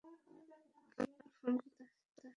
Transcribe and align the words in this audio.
আমার 0.03 1.09
ফোন 1.37 1.53
কোথায়? 1.63 1.89